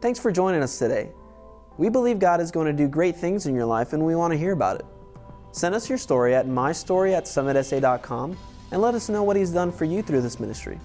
[0.00, 1.10] Thanks for joining us today.
[1.76, 4.32] We believe God is going to do great things in your life and we want
[4.32, 4.86] to hear about it.
[5.52, 7.26] Send us your story at mystory at
[8.72, 10.80] and let us know what He's done for you through this ministry.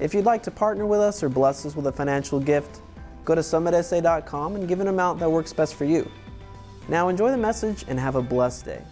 [0.00, 2.82] If you'd like to partner with us or bless us with a financial gift,
[3.24, 6.10] go to summitsa.com and give an amount that works best for you.
[6.88, 8.82] Now enjoy the message and have a blessed day.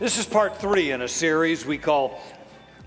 [0.00, 2.20] This is part three in a series we call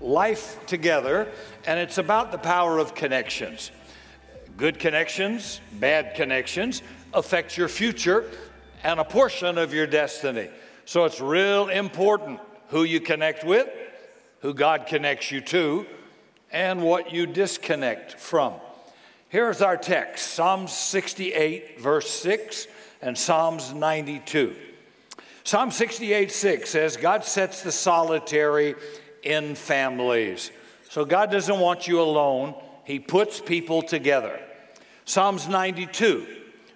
[0.00, 1.26] Life Together,
[1.66, 3.72] and it's about the power of connections.
[4.60, 6.82] Good connections, bad connections
[7.14, 8.26] affect your future
[8.84, 10.50] and a portion of your destiny.
[10.84, 13.66] So it's real important who you connect with,
[14.40, 15.86] who God connects you to,
[16.52, 18.52] and what you disconnect from.
[19.30, 22.66] Here's our text Psalms 68, verse 6,
[23.00, 24.54] and Psalms 92.
[25.42, 28.74] Psalm 68 6 says, God sets the solitary
[29.22, 30.50] in families.
[30.90, 34.38] So God doesn't want you alone, He puts people together.
[35.10, 36.24] Psalms 92,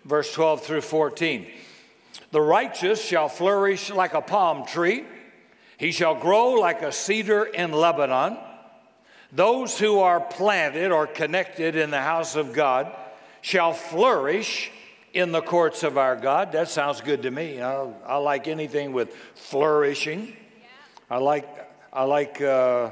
[0.04, 1.46] verse 12 through 14.
[2.32, 5.04] The righteous shall flourish like a palm tree,
[5.78, 8.36] he shall grow like a cedar in Lebanon.
[9.30, 12.92] Those who are planted or connected in the house of God
[13.40, 14.72] shall flourish
[15.12, 16.50] in the courts of our God.
[16.50, 17.62] That sounds good to me.
[17.62, 20.36] I, I like anything with flourishing.
[21.08, 21.48] I like,
[21.92, 22.90] I like uh,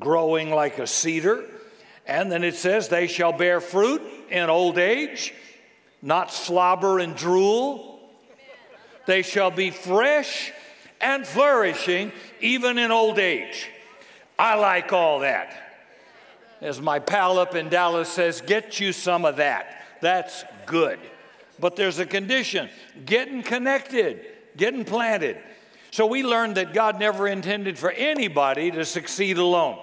[0.00, 1.44] growing like a cedar.
[2.06, 5.34] And then it says, they shall bear fruit in old age,
[6.02, 8.00] not slobber and drool.
[9.06, 10.52] They shall be fresh
[11.00, 13.68] and flourishing even in old age.
[14.38, 15.60] I like all that.
[16.60, 19.84] As my pal up in Dallas says, get you some of that.
[20.00, 20.98] That's good.
[21.60, 22.68] But there's a condition
[23.04, 24.24] getting connected,
[24.56, 25.38] getting planted.
[25.90, 29.78] So we learned that God never intended for anybody to succeed alone.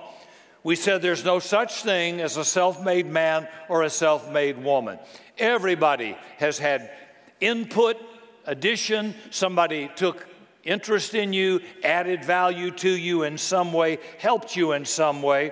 [0.63, 4.63] We said there's no such thing as a self made man or a self made
[4.63, 4.99] woman.
[5.37, 6.91] Everybody has had
[7.39, 7.97] input,
[8.45, 10.27] addition, somebody took
[10.63, 15.51] interest in you, added value to you in some way, helped you in some way.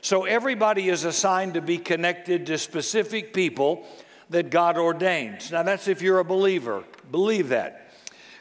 [0.00, 3.86] So everybody is assigned to be connected to specific people
[4.30, 5.50] that God ordains.
[5.50, 6.84] Now, that's if you're a believer.
[7.10, 7.90] Believe that.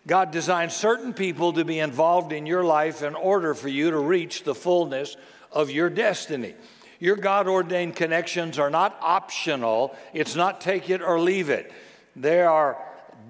[0.06, 3.98] God designed certain people to be involved in your life in order for you to
[3.98, 5.16] reach the fullness
[5.53, 6.56] of your destiny.
[7.00, 11.72] Your God ordained connections are not optional, it's not take it or leave it.
[12.16, 12.78] They are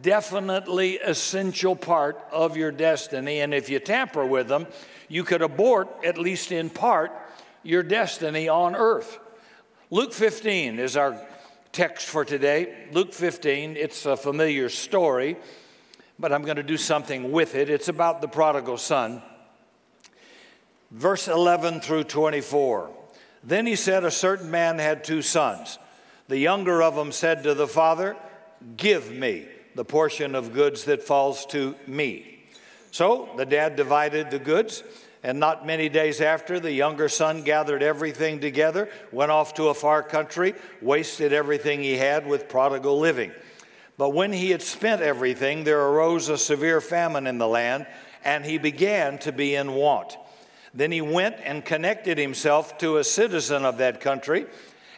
[0.02, 4.68] definitely essential part of your destiny and if you tamper with them,
[5.08, 7.12] you could abort at least in part
[7.64, 9.20] your destiny on earth.
[9.90, 11.20] Luke 15 is our
[11.72, 12.88] text for today.
[12.92, 15.38] Luke 15, it's a familiar story,
[16.20, 17.70] but I'm going to do something with it.
[17.70, 19.24] It's about the prodigal son.
[20.94, 22.92] Verse 11 through 24.
[23.44, 25.80] Then he said, A certain man had two sons.
[26.28, 28.16] The younger of them said to the father,
[28.78, 32.46] Give me the portion of goods that falls to me.
[32.92, 34.84] So the dad divided the goods.
[35.24, 39.74] And not many days after, the younger son gathered everything together, went off to a
[39.74, 43.32] far country, wasted everything he had with prodigal living.
[43.98, 47.88] But when he had spent everything, there arose a severe famine in the land,
[48.24, 50.18] and he began to be in want.
[50.74, 54.48] Then he went and connected himself to a citizen of that country,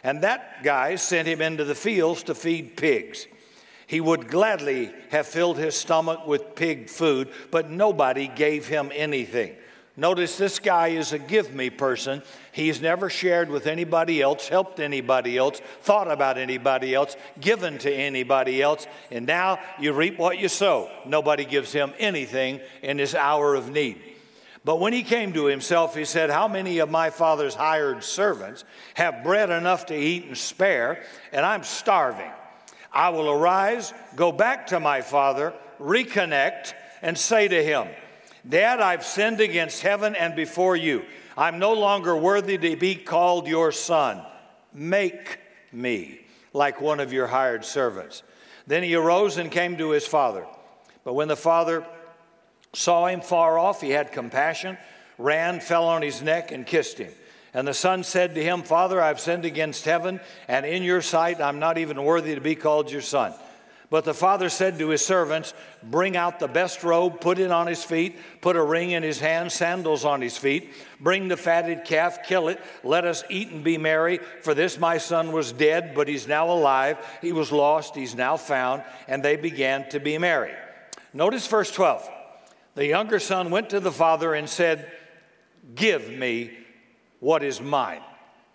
[0.02, 3.26] and that guy sent him into the fields to feed pigs.
[3.86, 9.54] He would gladly have filled his stomach with pig food, but nobody gave him anything.
[9.98, 12.22] Notice this guy is a give me person.
[12.52, 17.92] He's never shared with anybody else, helped anybody else, thought about anybody else, given to
[17.92, 20.90] anybody else, and now you reap what you sow.
[21.06, 24.00] Nobody gives him anything in his hour of need.
[24.66, 28.64] But when he came to himself, he said, How many of my father's hired servants
[28.94, 32.32] have bread enough to eat and spare, and I'm starving?
[32.92, 37.86] I will arise, go back to my father, reconnect, and say to him,
[38.48, 41.04] Dad, I've sinned against heaven and before you.
[41.36, 44.20] I'm no longer worthy to be called your son.
[44.74, 45.38] Make
[45.70, 46.22] me
[46.52, 48.24] like one of your hired servants.
[48.66, 50.44] Then he arose and came to his father.
[51.04, 51.86] But when the father
[52.76, 54.76] saw him far off, he had compassion,
[55.18, 57.12] ran, fell on his neck, and kissed him.
[57.54, 61.40] And the son said to him, Father, I've sinned against heaven, and in your sight
[61.40, 63.32] I'm not even worthy to be called your son.
[63.88, 67.66] But the father said to his servants, Bring out the best robe, put it on
[67.66, 70.70] his feet, put a ring in his hand, sandals on his feet.
[71.00, 74.18] Bring the fatted calf, kill it, let us eat and be merry.
[74.42, 76.98] For this my son was dead, but he's now alive.
[77.22, 78.82] He was lost, he's now found.
[79.06, 80.52] And they began to be merry.
[81.14, 82.10] Notice verse 12.
[82.76, 84.92] The younger son went to the father and said,
[85.74, 86.50] Give me
[87.20, 88.02] what is mine.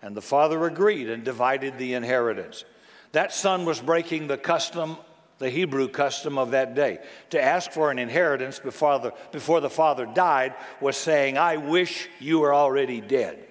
[0.00, 2.64] And the father agreed and divided the inheritance.
[3.10, 4.96] That son was breaking the custom,
[5.38, 7.00] the Hebrew custom of that day.
[7.30, 12.08] To ask for an inheritance before the, before the father died was saying, I wish
[12.20, 13.48] you were already dead.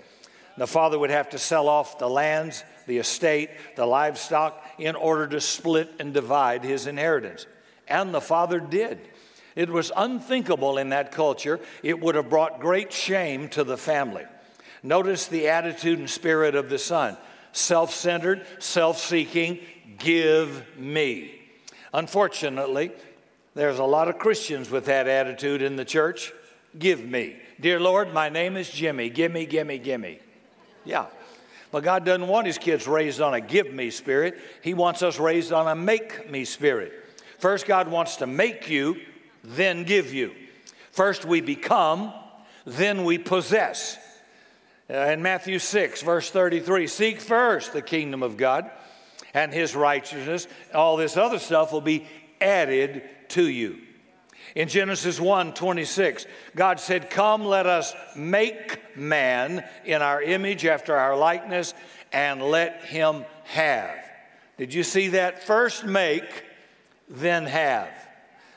[0.58, 5.28] The father would have to sell off the lands, the estate, the livestock in order
[5.28, 7.46] to split and divide his inheritance.
[7.90, 9.10] And the father did.
[9.56, 11.60] It was unthinkable in that culture.
[11.84, 14.26] It would have brought great shame to the family.
[14.84, 17.18] Notice the attitude and spirit of the son
[17.52, 19.60] self centered, self seeking,
[19.98, 21.40] give me.
[21.94, 22.92] Unfortunately,
[23.54, 26.32] there's a lot of Christians with that attitude in the church.
[26.78, 27.36] Give me.
[27.60, 29.10] Dear Lord, my name is Jimmy.
[29.10, 30.20] Gimme, gimme, gimme.
[30.86, 31.08] Yeah.
[31.72, 34.40] But God doesn't want his kids raised on a give me spirit.
[34.62, 36.94] He wants us raised on a make me spirit.
[37.40, 39.00] First, God wants to make you,
[39.44, 40.32] then give you.
[40.92, 42.14] First, we become,
[42.66, 43.98] then we possess.
[44.90, 48.70] Uh, in Matthew 6, verse 33, seek first the kingdom of God
[49.34, 50.48] and his righteousness.
[50.74, 52.08] All this other stuff will be
[52.42, 53.80] added to you.
[54.54, 60.96] In Genesis 1 26, God said, Come, let us make man in our image after
[60.96, 61.74] our likeness,
[62.12, 63.96] and let him have.
[64.58, 65.44] Did you see that?
[65.44, 66.44] First make,
[67.08, 67.90] then have.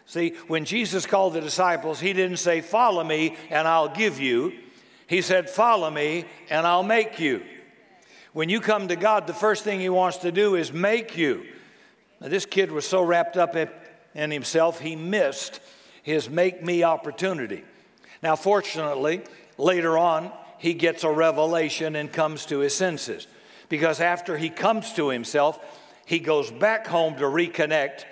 [0.07, 4.53] See, when Jesus called the disciples, he didn't say, Follow me and I'll give you.
[5.07, 7.43] He said, Follow me and I'll make you.
[8.33, 11.45] When you come to God, the first thing He wants to do is make you.
[12.21, 13.55] Now, this kid was so wrapped up
[14.15, 15.61] in himself, he missed
[16.03, 17.65] his make me opportunity.
[18.23, 19.23] Now, fortunately,
[19.59, 23.27] later on, he gets a revelation and comes to his senses.
[23.69, 25.59] Because after he comes to himself,
[26.07, 28.05] he goes back home to reconnect.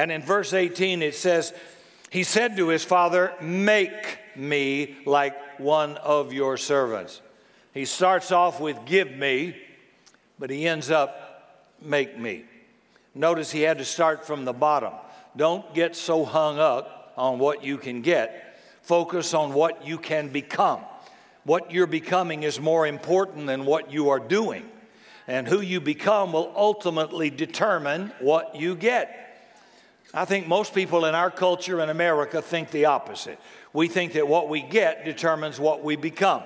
[0.00, 1.52] And in verse 18, it says,
[2.08, 7.20] He said to his father, Make me like one of your servants.
[7.74, 9.54] He starts off with, Give me,
[10.38, 12.44] but he ends up, Make me.
[13.14, 14.94] Notice he had to start from the bottom.
[15.36, 20.30] Don't get so hung up on what you can get, focus on what you can
[20.30, 20.80] become.
[21.44, 24.66] What you're becoming is more important than what you are doing.
[25.26, 29.26] And who you become will ultimately determine what you get.
[30.12, 33.38] I think most people in our culture in America think the opposite.
[33.72, 36.42] We think that what we get determines what we become.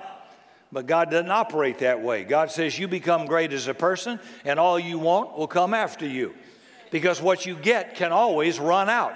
[0.71, 2.23] But God doesn't operate that way.
[2.23, 6.05] God says you become great as a person, and all you want will come after
[6.05, 6.35] you.
[6.91, 9.13] Because what you get can always run out.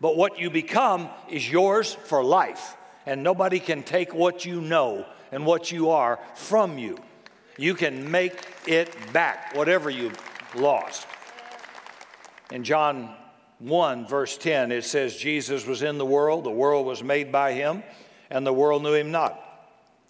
[0.00, 2.76] But what you become is yours for life.
[3.06, 6.98] And nobody can take what you know and what you are from you.
[7.56, 8.34] You can make
[8.66, 10.12] it back, whatever you
[10.54, 11.06] lost.
[12.50, 13.14] In John
[13.60, 17.52] 1, verse 10, it says, Jesus was in the world, the world was made by
[17.52, 17.82] him,
[18.30, 19.38] and the world knew him not.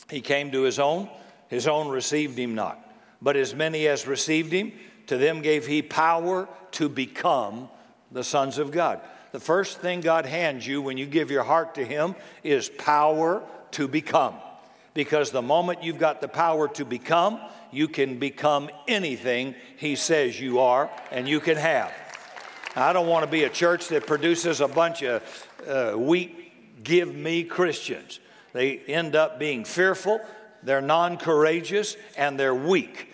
[0.08, 1.08] He came to his own,
[1.48, 2.78] his own received him not.
[3.20, 4.72] But as many as received him,
[5.08, 7.68] to them gave he power to become
[8.10, 9.00] the sons of God
[9.32, 13.42] the first thing God hands you when you give your heart to Him is power
[13.72, 14.34] to become.
[14.92, 20.40] Because the moment you've got the power to become, you can become anything He says
[20.40, 21.92] you are and you can have.
[22.76, 25.22] I don't want to be a church that produces a bunch of
[25.66, 28.20] uh, weak, give me Christians.
[28.52, 30.20] They end up being fearful,
[30.62, 33.08] they're non courageous, and they're weak.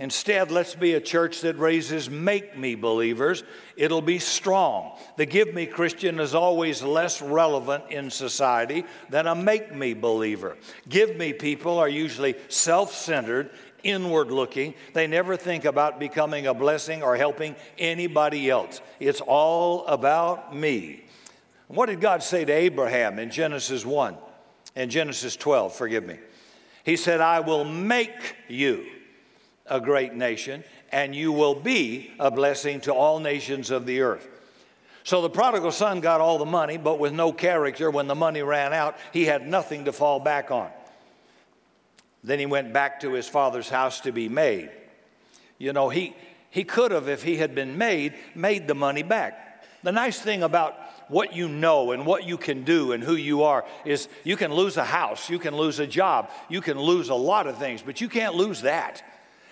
[0.00, 3.44] Instead, let's be a church that raises make me believers.
[3.76, 4.98] It'll be strong.
[5.16, 10.56] The give me Christian is always less relevant in society than a make me believer.
[10.88, 13.50] Give me people are usually self centered,
[13.82, 14.74] inward looking.
[14.92, 18.80] They never think about becoming a blessing or helping anybody else.
[19.00, 21.04] It's all about me.
[21.68, 24.16] What did God say to Abraham in Genesis 1
[24.76, 25.74] and Genesis 12?
[25.74, 26.18] Forgive me.
[26.84, 28.84] He said, I will make you
[29.66, 34.28] a great nation, and you will be a blessing to all nations of the earth.
[35.04, 37.90] So the prodigal son got all the money, but with no character.
[37.90, 40.70] When the money ran out, he had nothing to fall back on.
[42.24, 44.70] Then he went back to his father's house to be made.
[45.58, 46.14] You know, he,
[46.50, 49.64] he could have, if he had been made, made the money back.
[49.82, 53.42] The nice thing about what you know and what you can do and who you
[53.42, 57.08] are is you can lose a house, you can lose a job, you can lose
[57.08, 59.02] a lot of things, but you can't lose that.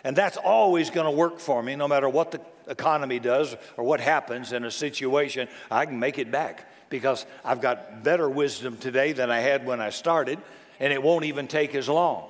[0.05, 3.85] And that's always going to work for me, no matter what the economy does or
[3.85, 5.49] what happens in a situation.
[5.71, 9.81] I can make it back because I've got better wisdom today than I had when
[9.81, 10.39] I started,
[10.79, 12.30] and it won't even take as long.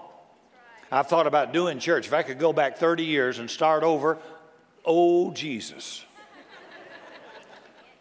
[0.90, 2.06] I've thought about doing church.
[2.06, 4.18] If I could go back 30 years and start over,
[4.84, 6.04] oh, Jesus.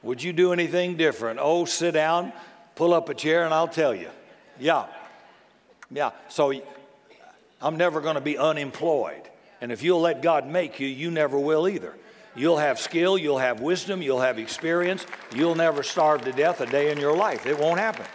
[0.01, 1.39] Would you do anything different?
[1.41, 2.31] Oh, sit down,
[2.75, 4.09] pull up a chair, and I'll tell you.
[4.59, 4.87] Yeah.
[5.91, 6.11] Yeah.
[6.29, 6.53] So
[7.61, 9.21] I'm never going to be unemployed.
[9.61, 11.93] And if you'll let God make you, you never will either.
[12.35, 15.05] You'll have skill, you'll have wisdom, you'll have experience.
[15.35, 17.45] You'll never starve to death a day in your life.
[17.45, 18.05] It won't happen.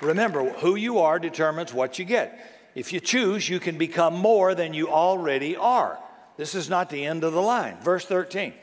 [0.00, 2.57] Remember, who you are determines what you get.
[2.78, 5.98] If you choose, you can become more than you already are.
[6.36, 7.76] This is not the end of the line.
[7.82, 8.54] Verse 13.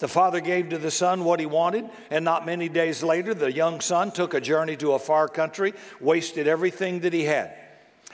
[0.00, 3.50] The father gave to the son what he wanted, and not many days later, the
[3.50, 7.54] young son took a journey to a far country, wasted everything that he had.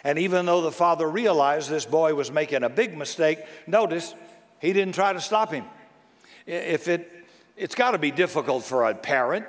[0.05, 4.15] And even though the father realized this boy was making a big mistake, notice
[4.61, 5.65] he didn't try to stop him.
[6.47, 7.11] If it,
[7.57, 9.47] it's got to be difficult for a parent,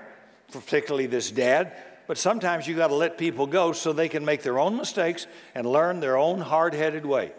[0.52, 1.74] particularly this dad,
[2.12, 5.28] but sometimes you got to let people go so they can make their own mistakes
[5.56, 7.32] and learn their own hard headed way.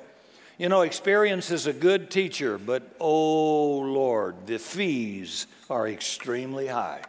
[0.56, 7.02] You know, experience is a good teacher, but oh Lord, the fees are extremely high.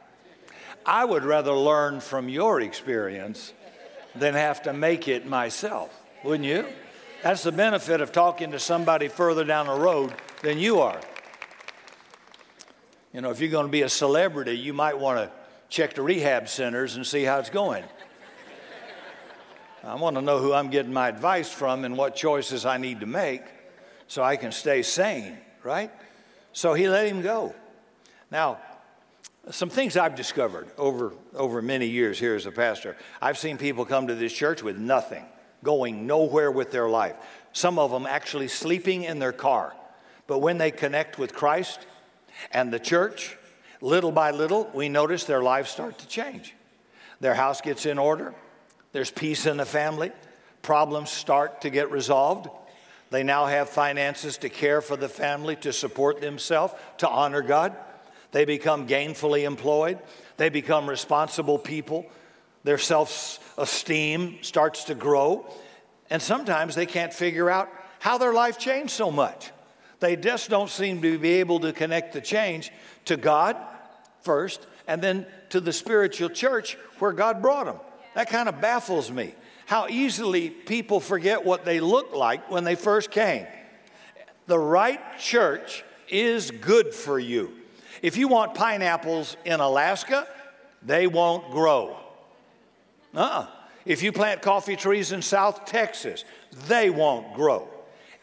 [0.86, 3.54] I would rather learn from your experience
[4.14, 6.66] than have to make it myself, wouldn't you?
[7.22, 11.00] That's the benefit of talking to somebody further down the road than you are.
[13.14, 15.43] You know, if you're going to be a celebrity, you might want to
[15.74, 17.84] check the rehab centers and see how it's going.
[19.84, 23.00] I want to know who I'm getting my advice from and what choices I need
[23.00, 23.42] to make
[24.08, 25.90] so I can stay sane, right?
[26.52, 27.56] So he let him go.
[28.30, 28.60] Now,
[29.50, 32.96] some things I've discovered over, over many years here as a pastor.
[33.20, 35.26] I've seen people come to this church with nothing,
[35.64, 37.16] going nowhere with their life.
[37.52, 39.74] Some of them actually sleeping in their car.
[40.28, 41.80] But when they connect with Christ
[42.52, 43.38] and the church,
[43.84, 46.56] little by little, we notice their lives start to change.
[47.20, 48.34] Their house gets in order,
[48.94, 50.12] there's peace in the family,
[50.62, 52.50] problems start to get resolved.
[53.12, 57.76] They now have finances to care for the family, to support themselves, to honor God.
[58.32, 60.00] They become gainfully employed.
[60.38, 62.08] They become responsible people.
[62.64, 65.46] Their self esteem starts to grow.
[66.10, 69.52] And sometimes they can't figure out how their life changed so much.
[70.00, 72.72] They just don't seem to be able to connect the change
[73.06, 73.56] to God
[74.24, 77.78] first and then to the spiritual church where God brought them.
[78.16, 79.36] That kind of baffles me.
[79.66, 83.48] How easily people forget what they looked like when they first came.
[84.48, 87.54] The right church is good for you.
[88.02, 90.28] If you want pineapples in Alaska,
[90.82, 91.98] they won't grow.
[93.16, 93.48] Uh-uh.
[93.86, 96.26] If you plant coffee trees in South Texas,
[96.68, 97.68] they won't grow.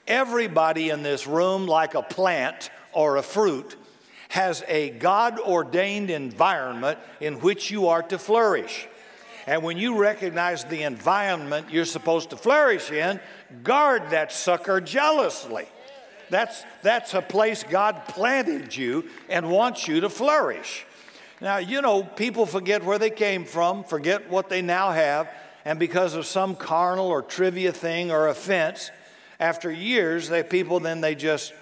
[0.06, 3.76] Everybody in this room, like a plant or a fruit,
[4.30, 8.86] has a God ordained environment in which you are to flourish.
[9.46, 13.18] And when you recognize the environment you're supposed to flourish in,
[13.64, 15.66] guard that sucker jealously.
[16.30, 20.86] That's, that's a place God planted you and wants you to flourish.
[21.40, 25.28] Now, you know, people forget where they came from, forget what they now have,
[25.64, 28.92] and because of some carnal or trivia thing or offense,
[29.40, 31.52] after years, they people then they just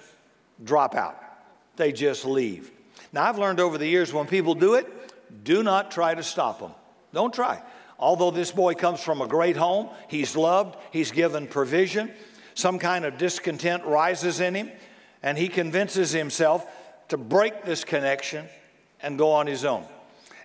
[0.63, 1.28] drop out.
[1.79, 2.69] They just leave.
[3.13, 4.85] Now, I've learned over the years when people do it,
[5.45, 6.73] do not try to stop them.
[7.13, 7.63] Don't try.
[7.97, 12.11] Although this boy comes from a great home, he's loved, he's given provision,
[12.53, 14.69] some kind of discontent rises in him,
[15.23, 16.65] and he convinces himself
[17.07, 18.45] to break this connection
[19.01, 19.85] and go on his own.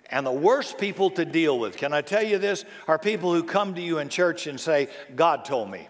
[0.09, 3.43] And the worst people to deal with, can I tell you this, are people who
[3.43, 4.87] come to you in church and say,
[5.17, 5.89] God told me.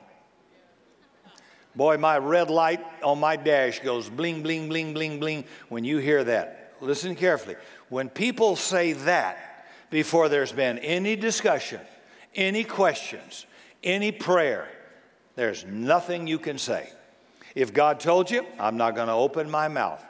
[1.75, 5.97] Boy, my red light on my dash goes bling, bling, bling, bling, bling when you
[5.97, 6.73] hear that.
[6.81, 7.55] Listen carefully.
[7.89, 11.79] When people say that, before there's been any discussion,
[12.33, 13.45] any questions,
[13.83, 14.67] any prayer.
[15.35, 16.89] There's nothing you can say.
[17.55, 20.03] If God told you, I'm not going to open my mouth.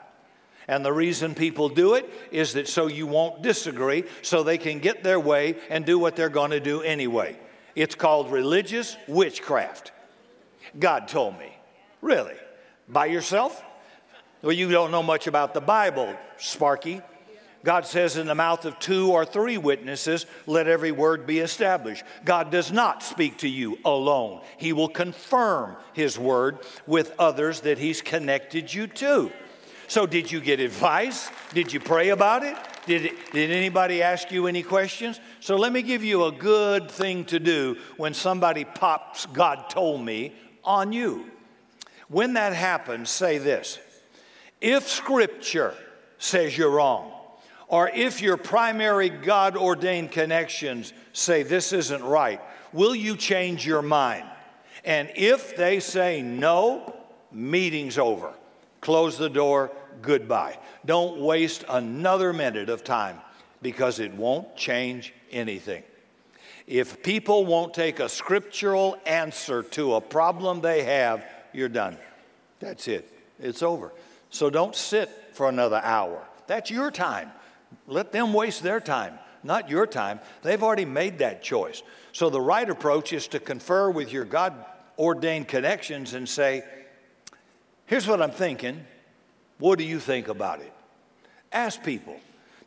[0.68, 4.80] And the reason people do it is that so you won't disagree, so they can
[4.80, 7.38] get their way and do what they're going to do anyway.
[7.76, 9.92] It's called religious witchcraft.
[10.78, 11.55] God told me.
[12.00, 12.34] Really?
[12.88, 13.62] By yourself?
[14.42, 17.00] Well, you don't know much about the Bible, Sparky.
[17.64, 22.04] God says, in the mouth of two or three witnesses, let every word be established.
[22.24, 27.78] God does not speak to you alone, He will confirm His word with others that
[27.78, 29.32] He's connected you to.
[29.88, 31.28] So, did you get advice?
[31.54, 32.56] Did you pray about it?
[32.86, 35.18] Did, it, did anybody ask you any questions?
[35.40, 40.04] So, let me give you a good thing to do when somebody pops, God told
[40.04, 41.30] me, on you.
[42.08, 43.78] When that happens, say this
[44.60, 45.74] If Scripture
[46.18, 47.12] says you're wrong,
[47.68, 52.40] or if your primary God ordained connections say this isn't right,
[52.72, 54.24] will you change your mind?
[54.84, 56.94] And if they say no,
[57.32, 58.32] meeting's over.
[58.80, 60.58] Close the door, goodbye.
[60.84, 63.20] Don't waste another minute of time
[63.62, 65.82] because it won't change anything.
[66.68, 71.24] If people won't take a scriptural answer to a problem they have,
[71.56, 71.96] you're done.
[72.60, 73.12] That's it.
[73.40, 73.92] It's over.
[74.30, 76.22] So don't sit for another hour.
[76.46, 77.30] That's your time.
[77.86, 80.20] Let them waste their time, not your time.
[80.42, 81.82] They've already made that choice.
[82.12, 84.54] So the right approach is to confer with your God
[84.98, 86.64] ordained connections and say,
[87.86, 88.84] Here's what I'm thinking.
[89.58, 90.72] What do you think about it?
[91.52, 92.18] Ask people.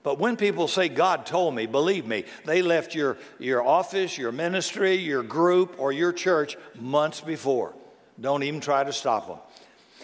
[0.01, 4.31] But when people say, God told me, believe me, they left your, your office, your
[4.31, 7.73] ministry, your group, or your church months before.
[8.19, 9.37] Don't even try to stop them.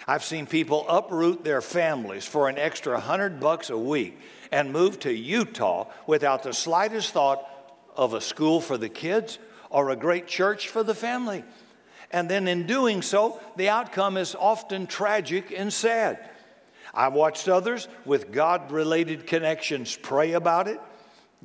[0.08, 4.20] I've seen people uproot their families for an extra hundred bucks a week
[4.52, 7.48] and move to Utah without the slightest thought
[7.96, 11.44] of a school for the kids or a great church for the family.
[12.12, 16.30] And then in doing so, the outcome is often tragic and sad.
[16.94, 20.80] I've watched others with God related connections pray about it,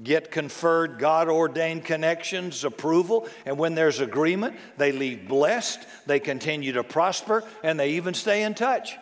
[0.03, 6.73] get conferred God ordained connections, approval, and when there's agreement, they leave blessed, they continue
[6.73, 8.97] to prosper, and they even stay in touch.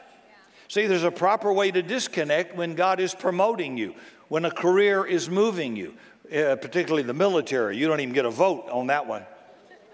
[0.68, 3.94] See, there's a proper way to disconnect when God is promoting you,
[4.28, 5.94] when a career is moving you,
[6.26, 7.76] uh, particularly the military.
[7.76, 9.24] You don't even get a vote on that one,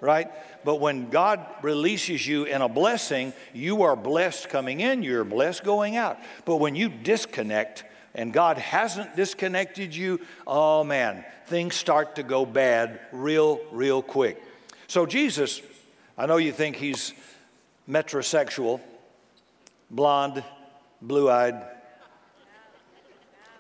[0.01, 0.31] right?
[0.65, 5.63] But when God releases you in a blessing, you are blessed coming in, you're blessed
[5.63, 6.19] going out.
[6.45, 7.85] But when you disconnect
[8.15, 14.43] and God hasn't disconnected you, oh man, things start to go bad real, real quick.
[14.87, 15.61] So, Jesus,
[16.17, 17.13] I know you think he's
[17.89, 18.81] metrosexual,
[19.91, 20.45] blonde,
[21.03, 21.61] blue eyed,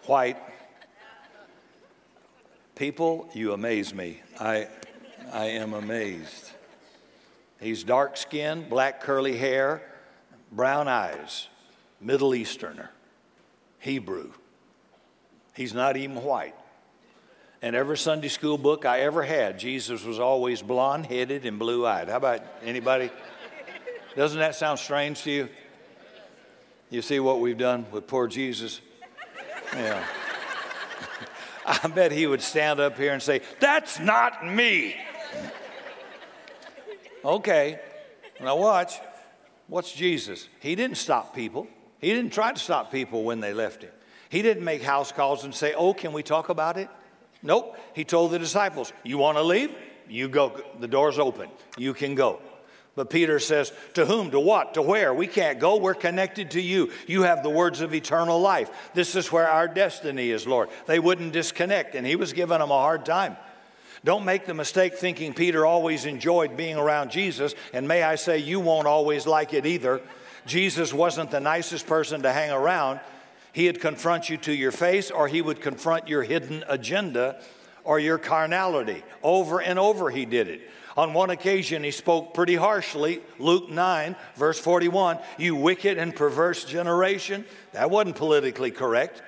[0.05, 0.39] white.
[2.77, 4.21] People, you amaze me.
[4.39, 4.69] I,
[5.33, 6.51] I am amazed.
[7.61, 9.83] He's dark skinned, black curly hair,
[10.53, 11.49] brown eyes,
[12.01, 12.91] Middle Easterner,
[13.79, 14.33] Hebrew.
[15.55, 16.55] He's not even white.
[17.63, 21.87] And every Sunday school book I ever had, Jesus was always blonde headed and blue
[21.87, 22.09] eyed.
[22.09, 23.11] How about anybody?
[24.17, 25.49] Doesn't that sound strange to you?
[26.91, 28.81] You see what we've done with poor Jesus?
[29.75, 30.05] Yeah.
[31.67, 34.95] I bet he would stand up here and say, That's not me.
[37.25, 37.81] Okay,
[38.41, 38.95] now watch.
[39.67, 40.49] What's Jesus?
[40.61, 41.67] He didn't stop people.
[41.99, 43.91] He didn't try to stop people when they left him.
[44.29, 46.89] He didn't make house calls and say, Oh, can we talk about it?
[47.43, 47.77] Nope.
[47.95, 49.75] He told the disciples, You want to leave?
[50.09, 50.61] You go.
[50.81, 51.51] The door's open.
[51.77, 52.41] You can go.
[52.97, 54.31] But Peter says, To whom?
[54.31, 54.75] To what?
[54.75, 55.13] To where?
[55.13, 55.77] We can't go.
[55.77, 56.93] We're connected to you.
[57.07, 58.71] You have the words of eternal life.
[58.95, 60.69] This is where our destiny is, Lord.
[60.87, 63.37] They wouldn't disconnect, and he was giving them a hard time.
[64.05, 68.39] Don't make the mistake thinking Peter always enjoyed being around Jesus, and may I say,
[68.39, 70.03] you won't always like it either.
[70.45, 73.01] Jesus wasn't the nicest person to hang around.
[73.55, 77.41] He'd confront you to your face, or he would confront your hidden agenda
[77.85, 79.05] or your carnality.
[79.23, 80.69] Over and over, he did it.
[80.97, 83.21] On one occasion, he spoke pretty harshly.
[83.39, 87.45] Luke 9, verse 41 You wicked and perverse generation.
[87.71, 89.23] That wasn't politically correct.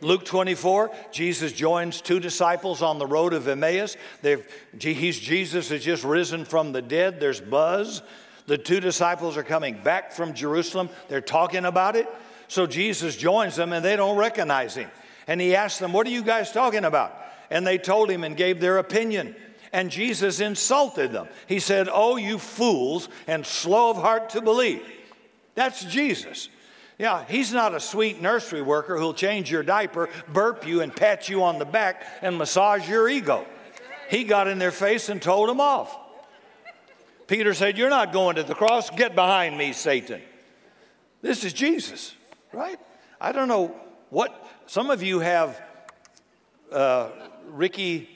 [0.00, 3.96] Luke 24, Jesus joins two disciples on the road of Emmaus.
[4.22, 4.44] They've,
[4.80, 7.20] he's, Jesus has just risen from the dead.
[7.20, 8.02] There's buzz.
[8.46, 10.88] The two disciples are coming back from Jerusalem.
[11.08, 12.08] They're talking about it.
[12.48, 14.90] So Jesus joins them and they don't recognize him.
[15.26, 17.14] And he asks them, What are you guys talking about?
[17.50, 19.36] And they told him and gave their opinion.
[19.72, 21.28] And Jesus insulted them.
[21.46, 24.82] He said, Oh, you fools and slow of heart to believe.
[25.54, 26.48] That's Jesus.
[26.98, 31.28] Yeah, he's not a sweet nursery worker who'll change your diaper, burp you, and pat
[31.28, 33.46] you on the back and massage your ego.
[34.10, 35.96] He got in their face and told them off.
[37.28, 38.90] Peter said, You're not going to the cross.
[38.90, 40.22] Get behind me, Satan.
[41.20, 42.14] This is Jesus,
[42.52, 42.78] right?
[43.20, 43.74] I don't know
[44.10, 45.60] what, some of you have
[46.72, 47.08] uh,
[47.48, 48.08] Ricky,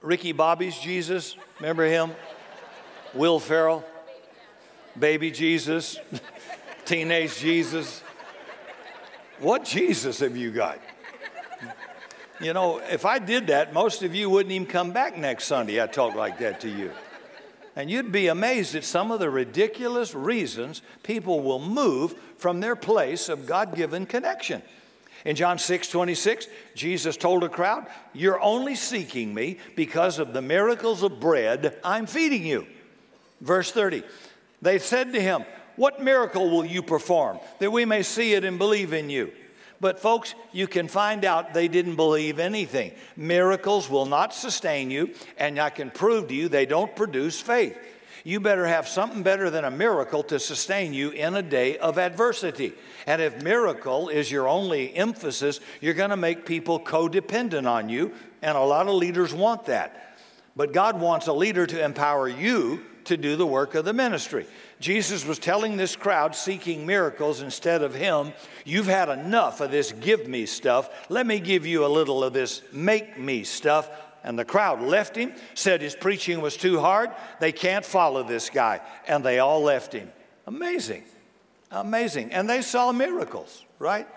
[0.00, 1.36] Ricky Bobby's Jesus.
[1.60, 2.12] Remember him?
[3.14, 3.84] Will Ferrell,
[4.98, 5.98] baby Jesus.
[6.84, 8.02] Teenage Jesus.
[9.40, 10.78] What Jesus have you got?
[12.40, 15.82] You know, if I did that, most of you wouldn't even come back next Sunday.
[15.82, 16.90] I talk like that to you.
[17.76, 22.74] And you'd be amazed at some of the ridiculous reasons people will move from their
[22.74, 24.62] place of God given connection.
[25.24, 30.42] In John 6 26, Jesus told a crowd, You're only seeking me because of the
[30.42, 32.66] miracles of bread I'm feeding you.
[33.40, 34.02] Verse 30,
[34.62, 35.44] they said to him,
[35.76, 39.30] what miracle will you perform that we may see it and believe in you?
[39.80, 42.92] But, folks, you can find out they didn't believe anything.
[43.16, 47.76] Miracles will not sustain you, and I can prove to you they don't produce faith.
[48.24, 51.96] You better have something better than a miracle to sustain you in a day of
[51.96, 52.72] adversity.
[53.06, 58.12] And if miracle is your only emphasis, you're going to make people codependent on you,
[58.42, 60.18] and a lot of leaders want that.
[60.56, 64.46] But God wants a leader to empower you to do the work of the ministry.
[64.80, 68.32] Jesus was telling this crowd seeking miracles instead of him,
[68.64, 70.90] You've had enough of this give me stuff.
[71.08, 73.88] Let me give you a little of this make me stuff.
[74.22, 77.10] And the crowd left him, said his preaching was too hard.
[77.38, 78.80] They can't follow this guy.
[79.06, 80.10] And they all left him.
[80.46, 81.04] Amazing.
[81.70, 82.32] Amazing.
[82.32, 84.08] And they saw miracles, right?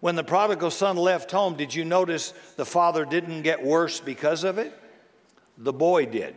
[0.00, 4.44] When the prodigal son left home, did you notice the father didn't get worse because
[4.44, 4.78] of it?
[5.56, 6.36] The boy did.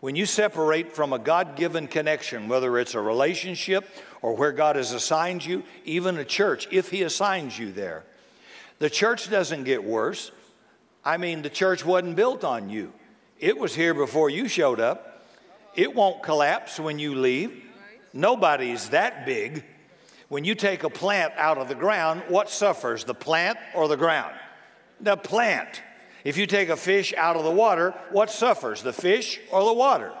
[0.00, 3.88] When you separate from a God given connection, whether it's a relationship
[4.22, 8.04] or where God has assigned you, even a church, if He assigns you there,
[8.78, 10.30] the church doesn't get worse.
[11.04, 12.92] I mean, the church wasn't built on you,
[13.40, 15.26] it was here before you showed up.
[15.74, 17.64] It won't collapse when you leave.
[18.12, 19.64] Nobody's that big.
[20.28, 23.96] When you take a plant out of the ground, what suffers, the plant or the
[23.96, 24.34] ground?
[25.00, 25.80] The plant.
[26.28, 29.72] If you take a fish out of the water, what suffers, the fish or the
[29.72, 30.12] water?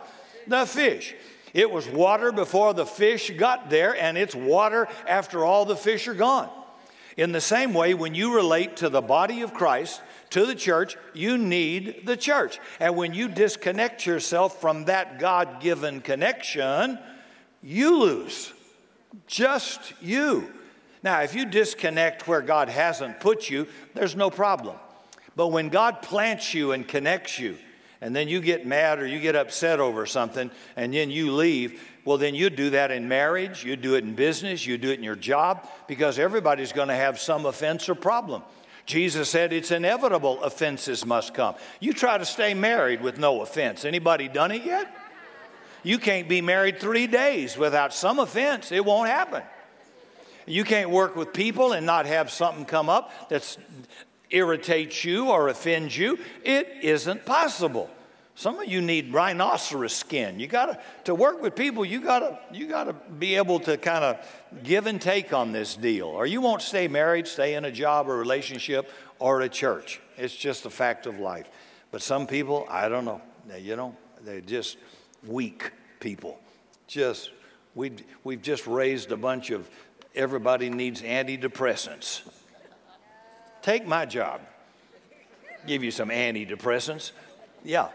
[0.46, 1.14] The fish.
[1.52, 6.08] It was water before the fish got there, and it's water after all the fish
[6.08, 6.48] are gone.
[7.18, 10.96] In the same way, when you relate to the body of Christ, to the church,
[11.12, 12.58] you need the church.
[12.80, 16.98] And when you disconnect yourself from that God given connection,
[17.62, 18.54] you lose.
[19.26, 20.50] Just you.
[21.02, 24.78] Now, if you disconnect where God hasn't put you, there's no problem.
[25.38, 27.58] But when God plants you and connects you,
[28.00, 31.80] and then you get mad or you get upset over something, and then you leave,
[32.04, 34.98] well, then you do that in marriage, you do it in business, you do it
[34.98, 38.42] in your job, because everybody's going to have some offense or problem.
[38.84, 41.54] Jesus said it's inevitable offenses must come.
[41.78, 43.84] You try to stay married with no offense.
[43.84, 44.92] Anybody done it yet?
[45.84, 48.72] You can't be married three days without some offense.
[48.72, 49.44] It won't happen.
[50.46, 53.56] You can't work with people and not have something come up that
[54.30, 56.18] irritates you or offends you.
[56.44, 57.90] It isn't possible.
[58.34, 60.38] Some of you need rhinoceros skin.
[60.38, 61.84] You gotta to work with people.
[61.84, 64.24] You gotta you gotta be able to kind of
[64.62, 68.08] give and take on this deal, or you won't stay married, stay in a job
[68.08, 70.00] or relationship or a church.
[70.16, 71.48] It's just a fact of life.
[71.90, 73.20] But some people, I don't know.
[73.58, 74.76] You know, they're just
[75.26, 76.38] weak people.
[76.86, 77.30] Just,
[77.74, 77.92] we,
[78.24, 79.68] we've just raised a bunch of
[80.14, 82.22] everybody needs antidepressants.
[83.62, 84.40] Take my job.
[85.66, 87.12] Give you some antidepressants.
[87.64, 87.88] Yeah.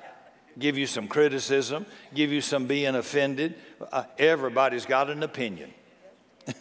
[0.59, 1.85] Give you some criticism.
[2.13, 3.55] Give you some being offended.
[3.91, 5.73] Uh, everybody's got an opinion.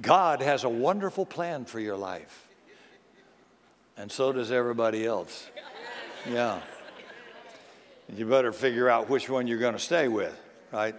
[0.00, 2.48] God has a wonderful plan for your life.
[3.96, 5.48] And so does everybody else.
[6.28, 6.60] Yeah
[8.12, 10.38] you better figure out which one you're going to stay with,
[10.72, 10.94] right?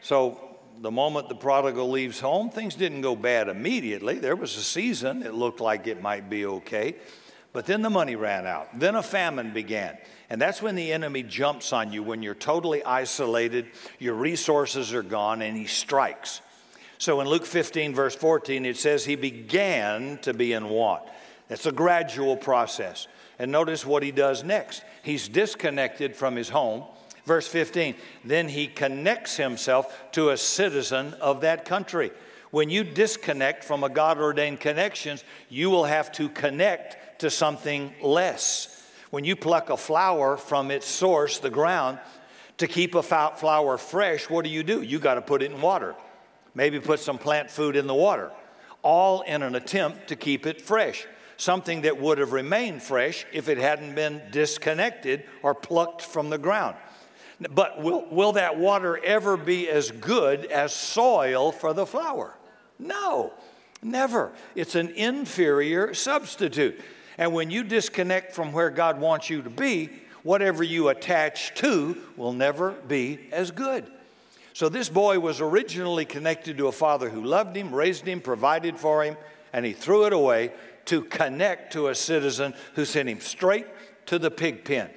[0.00, 0.47] So
[0.80, 4.18] the moment the prodigal leaves home, things didn't go bad immediately.
[4.18, 6.96] There was a season, it looked like it might be okay.
[7.52, 8.78] But then the money ran out.
[8.78, 9.96] Then a famine began.
[10.30, 13.66] And that's when the enemy jumps on you, when you're totally isolated,
[13.98, 16.40] your resources are gone, and he strikes.
[16.98, 21.04] So in Luke 15, verse 14, it says, He began to be in want.
[21.48, 23.06] It's a gradual process.
[23.38, 24.82] And notice what he does next.
[25.02, 26.84] He's disconnected from his home.
[27.28, 32.10] Verse 15, then he connects himself to a citizen of that country.
[32.52, 37.92] When you disconnect from a God ordained connections, you will have to connect to something
[38.00, 38.82] less.
[39.10, 41.98] When you pluck a flower from its source, the ground,
[42.56, 44.80] to keep a flower fresh, what do you do?
[44.80, 45.96] You got to put it in water.
[46.54, 48.32] Maybe put some plant food in the water,
[48.80, 51.06] all in an attempt to keep it fresh
[51.38, 56.38] something that would have remained fresh if it hadn't been disconnected or plucked from the
[56.38, 56.74] ground.
[57.40, 62.34] But will, will that water ever be as good as soil for the flower?
[62.78, 63.32] No,
[63.82, 64.32] never.
[64.54, 66.80] It's an inferior substitute.
[67.16, 69.90] And when you disconnect from where God wants you to be,
[70.22, 73.86] whatever you attach to will never be as good.
[74.52, 78.76] So this boy was originally connected to a father who loved him, raised him, provided
[78.76, 79.16] for him,
[79.52, 80.52] and he threw it away
[80.86, 83.66] to connect to a citizen who sent him straight
[84.06, 84.90] to the pig pen.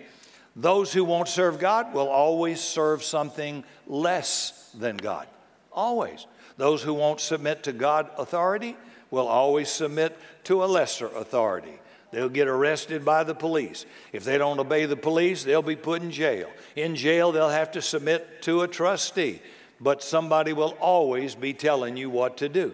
[0.55, 5.27] Those who won't serve God will always serve something less than God.
[5.71, 6.25] Always.
[6.57, 8.75] Those who won't submit to God authority
[9.09, 11.79] will always submit to a lesser authority.
[12.11, 13.85] They'll get arrested by the police.
[14.11, 16.49] If they don't obey the police, they'll be put in jail.
[16.75, 19.41] In jail, they'll have to submit to a trustee,
[19.79, 22.73] but somebody will always be telling you what to do.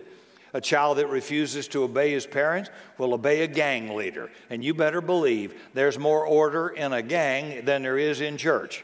[0.54, 4.32] A child that refuses to obey his parents will obey a gang leader.
[4.50, 8.84] And you better believe there's more order in a gang than there is in church.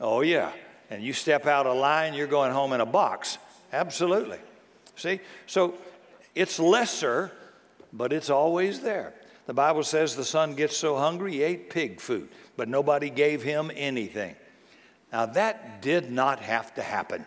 [0.00, 0.52] Oh, yeah.
[0.90, 3.38] And you step out of line, you're going home in a box.
[3.72, 4.38] Absolutely.
[4.96, 5.20] See?
[5.46, 5.74] So
[6.34, 7.32] it's lesser,
[7.92, 9.14] but it's always there.
[9.46, 13.42] The Bible says the son gets so hungry he ate pig food, but nobody gave
[13.42, 14.36] him anything.
[15.12, 17.26] Now, that did not have to happen.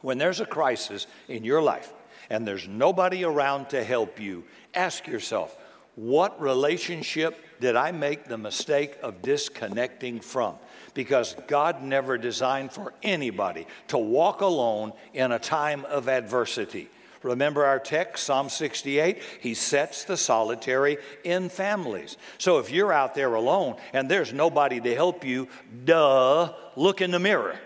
[0.00, 1.92] When there's a crisis in your life
[2.30, 5.56] and there's nobody around to help you, ask yourself,
[5.94, 10.56] what relationship did I make the mistake of disconnecting from?
[10.92, 16.90] Because God never designed for anybody to walk alone in a time of adversity.
[17.22, 19.22] Remember our text, Psalm 68?
[19.40, 22.18] He sets the solitary in families.
[22.38, 25.48] So if you're out there alone and there's nobody to help you,
[25.84, 27.58] duh, look in the mirror.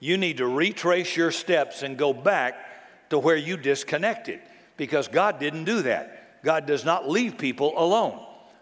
[0.00, 2.56] You need to retrace your steps and go back
[3.10, 4.40] to where you disconnected
[4.76, 6.42] because God didn't do that.
[6.42, 8.18] God does not leave people alone.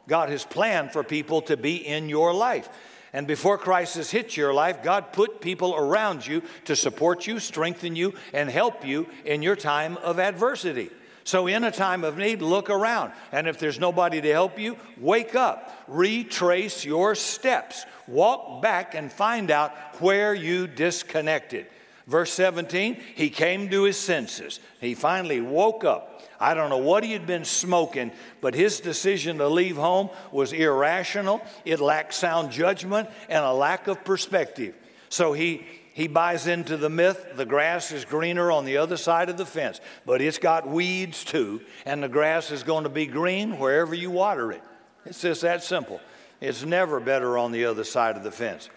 [0.09, 2.69] God has planned for people to be in your life.
[3.13, 7.97] And before crisis hits your life, God put people around you to support you, strengthen
[7.97, 10.91] you, and help you in your time of adversity.
[11.25, 13.13] So, in a time of need, look around.
[13.33, 19.13] And if there's nobody to help you, wake up, retrace your steps, walk back and
[19.13, 21.67] find out where you disconnected.
[22.09, 24.59] Verse 17, he came to his senses.
[24.81, 29.39] He finally woke up I don't know what he had been smoking, but his decision
[29.39, 31.43] to leave home was irrational.
[31.65, 34.75] It lacked sound judgment and a lack of perspective.
[35.09, 39.31] So he, he buys into the myth the grass is greener on the other side
[39.31, 43.07] of the fence, but it's got weeds too, and the grass is going to be
[43.07, 44.63] green wherever you water it.
[45.05, 46.01] It's just that simple.
[46.41, 48.71] It's never better on the other side of the fence.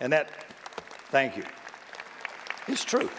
[0.00, 0.28] And that,
[1.10, 1.44] thank you.
[2.68, 3.10] It's true.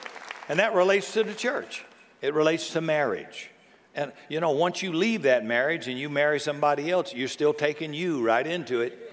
[0.50, 1.84] And that relates to the church,
[2.22, 3.50] it relates to marriage.
[3.96, 7.54] And you know, once you leave that marriage and you marry somebody else, you're still
[7.54, 9.04] taking you right into it.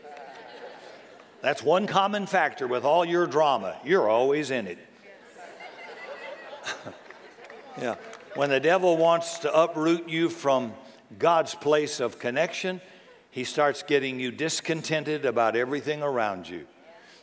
[1.41, 3.77] That's one common factor with all your drama.
[3.85, 4.79] You're always in it.
[7.81, 7.97] yeah.
[8.35, 10.73] When the devil wants to uproot you from
[11.19, 12.81] God's place of connection,
[13.31, 16.67] he starts getting you discontented about everything around you.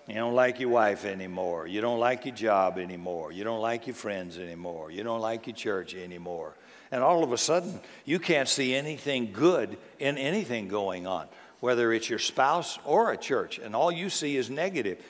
[0.07, 1.67] You don't like your wife anymore.
[1.67, 3.31] You don't like your job anymore.
[3.31, 4.91] You don't like your friends anymore.
[4.91, 6.55] You don't like your church anymore
[6.91, 11.27] and all of a sudden you can't see anything good in anything going on,
[11.61, 15.03] whether it's your spouse or a church, and all you see is negative.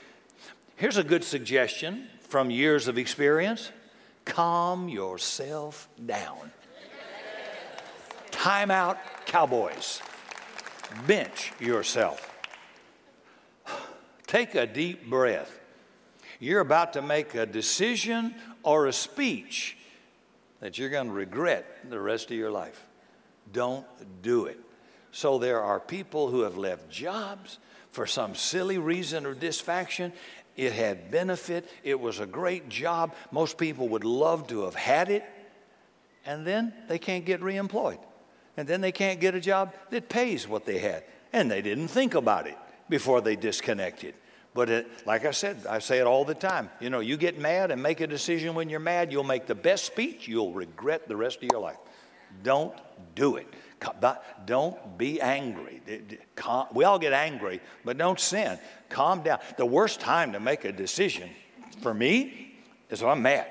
[0.75, 3.71] Here's a good suggestion from years of experience
[4.23, 6.51] calm yourself down.
[8.29, 10.01] Time out, cowboys.
[11.07, 12.30] Bench yourself.
[14.31, 15.59] Take a deep breath.
[16.39, 19.75] You're about to make a decision or a speech
[20.61, 22.81] that you're going to regret the rest of your life.
[23.51, 23.85] Don't
[24.21, 24.57] do it.
[25.11, 27.59] So there are people who have left jobs
[27.91, 30.13] for some silly reason or disfaction.
[30.55, 33.13] It had benefit, it was a great job.
[33.31, 35.25] Most people would love to have had it,
[36.25, 37.99] and then they can't get reemployed.
[38.55, 41.03] And then they can't get a job that pays what they had.
[41.33, 44.13] And they didn't think about it before they disconnected.
[44.53, 46.69] But it, like I said, I say it all the time.
[46.81, 49.55] You know, you get mad and make a decision when you're mad, you'll make the
[49.55, 51.77] best speech you'll regret the rest of your life.
[52.43, 52.73] Don't
[53.15, 53.47] do it.
[54.45, 55.81] Don't be angry.
[56.73, 58.59] We all get angry, but don't sin.
[58.89, 59.39] Calm down.
[59.57, 61.29] The worst time to make a decision
[61.81, 62.53] for me
[62.89, 63.47] is when I'm mad.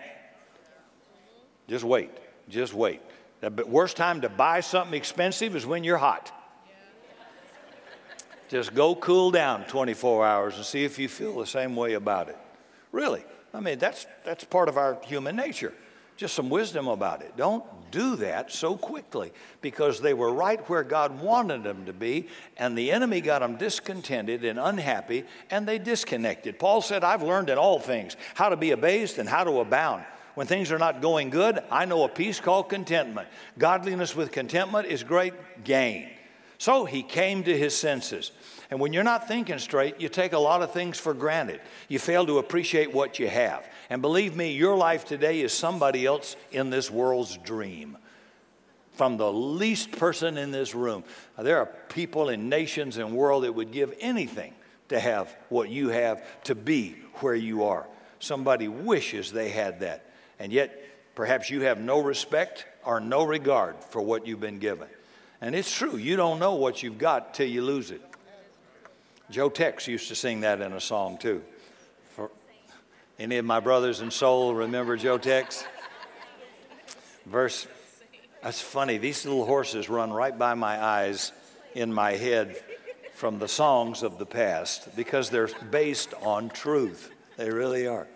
[1.67, 2.11] Just wait.
[2.49, 3.01] Just wait.
[3.41, 6.31] The worst time to buy something expensive is when you're hot.
[8.51, 12.29] Just go cool down 24 hours and see if you feel the same way about
[12.29, 12.37] it.
[12.91, 13.25] Really.
[13.55, 15.73] I mean, that's, that's part of our human nature.
[16.17, 17.37] Just some wisdom about it.
[17.37, 22.27] Don't do that so quickly because they were right where God wanted them to be,
[22.57, 26.59] and the enemy got them discontented and unhappy, and they disconnected.
[26.59, 30.05] Paul said, I've learned in all things how to be abased and how to abound.
[30.35, 33.29] When things are not going good, I know a peace called contentment.
[33.59, 36.11] Godliness with contentment is great gain.
[36.61, 38.33] So he came to his senses.
[38.71, 41.59] And when you're not thinking straight, you take a lot of things for granted.
[41.89, 43.67] You fail to appreciate what you have.
[43.89, 47.97] And believe me, your life today is somebody else in this world's dream.
[48.93, 51.03] From the least person in this room,
[51.39, 54.53] there are people in nations and world that would give anything
[54.91, 57.87] to have what you have to be where you are.
[58.19, 60.05] Somebody wishes they had that.
[60.39, 60.79] And yet,
[61.15, 64.89] perhaps you have no respect or no regard for what you've been given.
[65.41, 68.03] And it's true, you don't know what you've got till you lose it.
[69.31, 71.43] Joe Tex used to sing that in a song too.
[72.11, 72.31] For
[73.19, 75.65] any of my brothers in soul remember Joe Tex?
[77.27, 77.67] Verse,
[78.43, 78.99] that's funny.
[78.99, 81.33] These little horses run right by my eyes
[81.75, 82.61] in my head
[83.15, 87.13] from the songs of the past because they're based on truth.
[87.37, 88.09] They really are.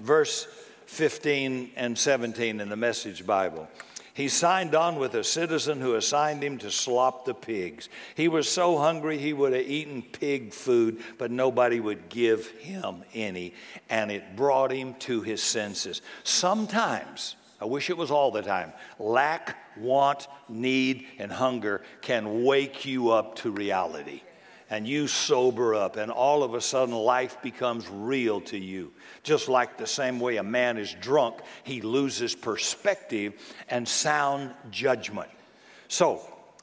[0.00, 0.48] Verse
[0.86, 3.68] 15 and 17 in the Message Bible.
[4.14, 7.88] He signed on with a citizen who assigned him to slop the pigs.
[8.14, 13.02] He was so hungry he would have eaten pig food, but nobody would give him
[13.12, 13.54] any,
[13.90, 16.00] and it brought him to his senses.
[16.22, 22.84] Sometimes, I wish it was all the time, lack, want, need, and hunger can wake
[22.84, 24.22] you up to reality
[24.70, 28.92] and you sober up, and all of a sudden life becomes real to you.
[29.22, 33.34] Just like the same way a man is drunk, he loses perspective
[33.68, 35.30] and sound judgment.
[35.88, 36.20] So,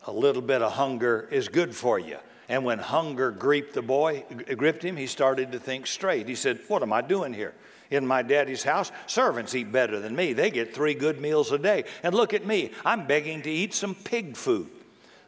[0.08, 2.18] a little bit of hunger is good for you.
[2.50, 4.26] And when hunger gripped the boy,
[4.58, 6.28] gripped him, he started to think straight.
[6.28, 7.54] He said, What am I doing here?
[7.92, 10.34] In my daddy's house, servants eat better than me.
[10.34, 11.84] They get three good meals a day.
[12.04, 14.70] And look at me, I'm begging to eat some pig food.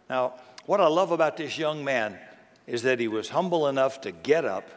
[0.10, 0.34] Now,
[0.66, 2.18] what I love about this young man
[2.68, 4.68] is that he was humble enough to get up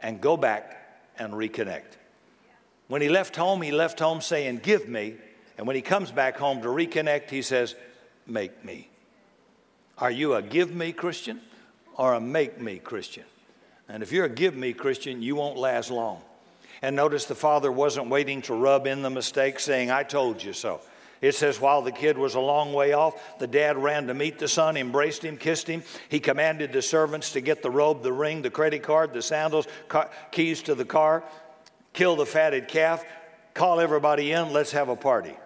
[0.00, 0.76] and go back
[1.18, 1.96] and reconnect.
[2.88, 5.14] When he left home, he left home saying, Give me.
[5.56, 7.74] And when he comes back home to reconnect, he says,
[8.26, 8.88] Make me.
[9.98, 11.40] Are you a give me Christian
[11.96, 13.24] or a make me Christian?
[13.88, 16.22] And if you're a give me Christian, you won't last long.
[16.82, 20.52] And notice the father wasn't waiting to rub in the mistake, saying, I told you
[20.52, 20.80] so.
[21.20, 24.38] It says, while the kid was a long way off, the dad ran to meet
[24.38, 25.82] the son, embraced him, kissed him.
[26.08, 29.66] He commanded the servants to get the robe, the ring, the credit card, the sandals,
[29.88, 31.22] car, keys to the car,
[31.92, 33.04] kill the fatted calf,
[33.52, 35.36] call everybody in, let's have a party.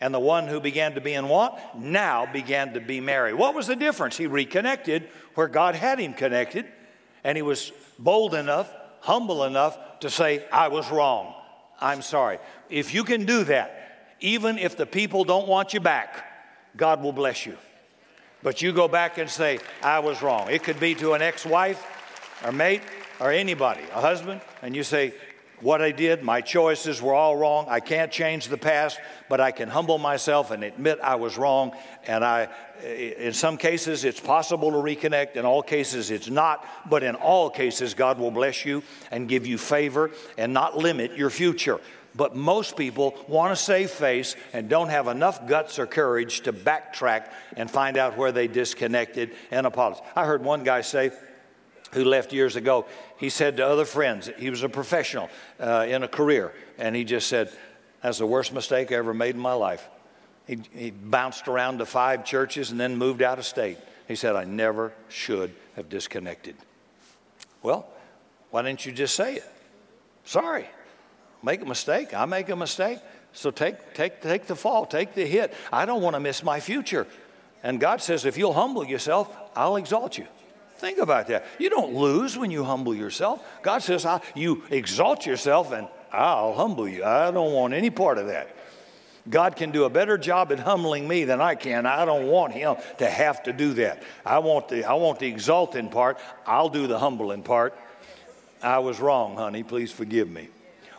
[0.00, 3.34] And the one who began to be in want now began to be merry.
[3.34, 4.16] What was the difference?
[4.16, 6.66] He reconnected where God had him connected,
[7.22, 11.34] and he was bold enough, humble enough to say, I was wrong.
[11.80, 12.38] I'm sorry.
[12.70, 13.87] If you can do that,
[14.20, 16.24] even if the people don't want you back,
[16.76, 17.56] God will bless you.
[18.42, 20.48] But you go back and say, I was wrong.
[20.50, 21.84] It could be to an ex wife
[22.44, 22.82] or mate
[23.20, 25.12] or anybody, a husband, and you say,
[25.60, 27.66] What I did, my choices were all wrong.
[27.68, 31.72] I can't change the past, but I can humble myself and admit I was wrong.
[32.06, 32.48] And I,
[32.84, 35.34] in some cases, it's possible to reconnect.
[35.34, 36.64] In all cases, it's not.
[36.88, 41.16] But in all cases, God will bless you and give you favor and not limit
[41.16, 41.80] your future.
[42.14, 46.52] But most people want to save face and don't have enough guts or courage to
[46.52, 50.02] backtrack and find out where they disconnected and apologize.
[50.16, 51.12] I heard one guy say,
[51.92, 56.02] who left years ago, he said to other friends, he was a professional uh, in
[56.02, 57.50] a career, and he just said,
[58.02, 59.88] That's the worst mistake I ever made in my life.
[60.46, 63.78] He, he bounced around to five churches and then moved out of state.
[64.06, 66.56] He said, I never should have disconnected.
[67.62, 67.86] Well,
[68.50, 69.44] why didn't you just say it?
[70.24, 70.68] Sorry
[71.42, 72.14] make a mistake.
[72.14, 72.98] I make a mistake.
[73.32, 75.54] So take, take, take the fall, take the hit.
[75.72, 77.06] I don't want to miss my future.
[77.62, 80.26] And God says, if you'll humble yourself, I'll exalt you.
[80.76, 81.44] Think about that.
[81.58, 83.44] You don't lose when you humble yourself.
[83.62, 87.04] God says, you exalt yourself and I'll humble you.
[87.04, 88.54] I don't want any part of that.
[89.28, 91.84] God can do a better job at humbling me than I can.
[91.84, 94.02] I don't want him to have to do that.
[94.24, 96.18] I want the, I want the exalting part.
[96.46, 97.76] I'll do the humbling part.
[98.62, 99.64] I was wrong, honey.
[99.64, 100.48] Please forgive me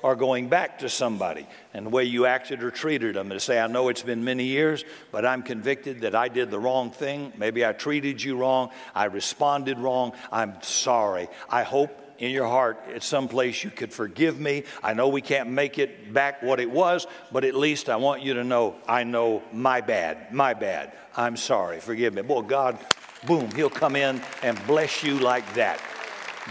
[0.02, 3.60] or going back to somebody and the way you acted or treated them to say,
[3.60, 7.34] I know it's been many years, but I'm convicted that I did the wrong thing.
[7.38, 8.70] Maybe I treated you wrong.
[8.96, 10.14] I responded wrong.
[10.32, 11.28] I'm sorry.
[11.50, 14.64] I hope in your heart at some place you could forgive me.
[14.84, 18.22] I know we can't make it back what it was, but at least I want
[18.22, 20.94] you to know I know my bad, my bad.
[21.16, 21.80] I'm sorry.
[21.80, 22.22] Forgive me.
[22.22, 22.78] Boy, God,
[23.26, 25.82] boom, He'll come in and bless you like that.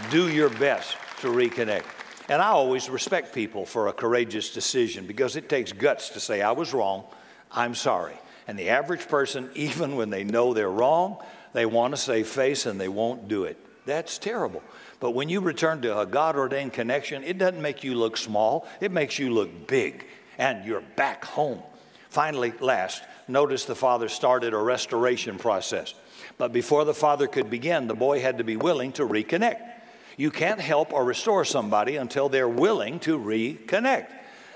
[0.09, 1.85] Do your best to reconnect.
[2.29, 6.41] And I always respect people for a courageous decision because it takes guts to say,
[6.43, 7.05] I was wrong,
[7.51, 8.13] I'm sorry.
[8.47, 11.17] And the average person, even when they know they're wrong,
[11.53, 13.57] they want to save face and they won't do it.
[13.87, 14.61] That's terrible.
[14.99, 18.67] But when you return to a God ordained connection, it doesn't make you look small,
[18.79, 20.05] it makes you look big,
[20.37, 21.63] and you're back home.
[22.09, 25.95] Finally, last, notice the father started a restoration process.
[26.37, 29.78] But before the father could begin, the boy had to be willing to reconnect.
[30.19, 34.07] You can't help or restore somebody until they're willing to reconnect.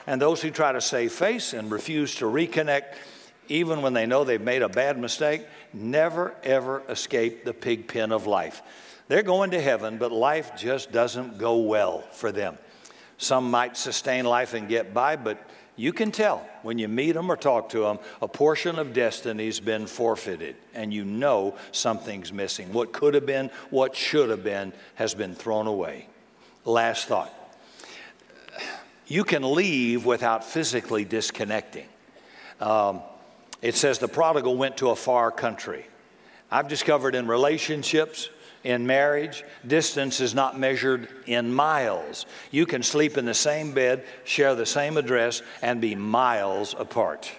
[0.06, 2.96] And those who try to save face and refuse to reconnect,
[3.48, 8.12] even when they know they've made a bad mistake, never ever escape the pig pen
[8.12, 8.62] of life.
[9.08, 12.58] They're going to heaven, but life just doesn't go well for them.
[13.18, 17.32] Some might sustain life and get by, but you can tell when you meet them
[17.32, 22.72] or talk to them, a portion of destiny's been forfeited, and you know something's missing.
[22.74, 26.08] What could have been, what should have been, has been thrown away.
[26.66, 27.34] Last thought
[29.08, 31.88] you can leave without physically disconnecting.
[32.60, 33.02] Um,
[33.62, 35.86] it says the prodigal went to a far country.
[36.50, 38.30] I've discovered in relationships,
[38.64, 42.26] in marriage, distance is not measured in miles.
[42.52, 47.32] You can sleep in the same bed, share the same address, and be miles apart.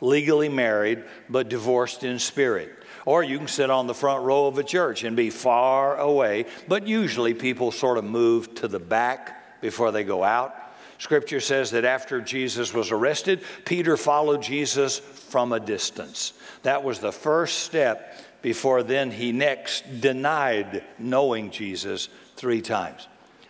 [0.00, 2.72] legally married but divorced in spirit.
[3.06, 6.46] Or you can sit on the front row of a church and be far away,
[6.68, 10.54] but usually people sort of move to the back before they go out.
[10.98, 16.34] Scripture says that after Jesus was arrested, Peter followed Jesus from a distance.
[16.62, 23.06] That was the first step before then he next denied knowing Jesus three times.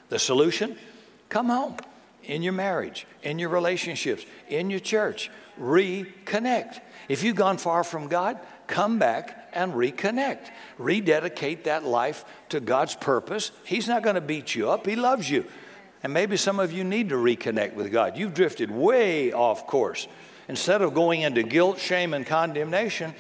[0.09, 0.76] The solution?
[1.28, 1.76] Come home
[2.24, 5.30] in your marriage, in your relationships, in your church.
[5.61, 6.80] Reconnect.
[7.09, 10.51] If you've gone far from God, come back and reconnect.
[10.78, 13.53] Rededicate that life to God's purpose.
[13.64, 15.45] He's not going to beat you up, He loves you.
[16.03, 18.16] And maybe some of you need to reconnect with God.
[18.16, 20.09] You've drifted way off course.
[20.49, 23.14] Instead of going into guilt, shame, and condemnation,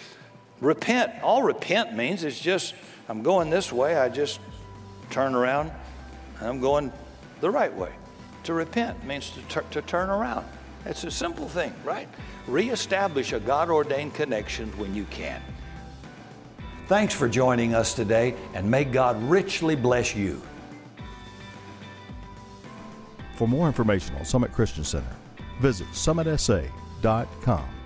[0.60, 1.12] repent.
[1.22, 2.74] All repent means is just,
[3.08, 4.40] I'm going this way, I just
[5.10, 5.70] turn around,
[6.38, 6.92] and I'm going
[7.40, 7.92] the right way.
[8.44, 10.46] To repent means to, to turn around.
[10.86, 12.08] It's a simple thing, right?
[12.46, 15.42] Reestablish a God ordained connection when you can.
[16.86, 20.42] Thanks for joining us today, and may God richly bless you.
[23.36, 25.16] For more information on Summit Christian Center,
[25.60, 27.79] visit summitsa.com.